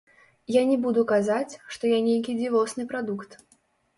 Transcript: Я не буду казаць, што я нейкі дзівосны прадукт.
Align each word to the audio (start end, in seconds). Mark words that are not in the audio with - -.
Я 0.53 0.61
не 0.69 0.77
буду 0.85 1.01
казаць, 1.11 1.59
што 1.77 1.83
я 1.91 1.99
нейкі 2.07 2.35
дзівосны 2.39 2.87
прадукт. 2.95 3.37